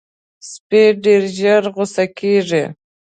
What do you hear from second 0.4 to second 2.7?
سپي ډېر ژر غصه کېږي.